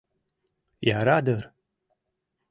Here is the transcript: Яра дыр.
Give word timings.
Яра 0.97 1.17
дыр. 1.25 1.41